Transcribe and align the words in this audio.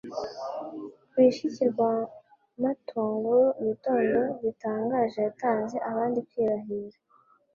Rwishiki 1.09 1.63
rwa 1.71 1.93
Matunguru 2.61 3.45
igitondo 3.61 4.17
gitangaje 4.43 5.17
yatanze 5.27 5.75
abandi 5.89 6.19
kwirahira 6.27 6.99